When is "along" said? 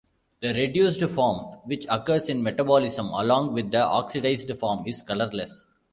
3.09-3.53